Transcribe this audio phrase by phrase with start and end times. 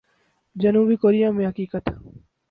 [0.55, 1.89] جنوبی کوریا میں حقیقت۔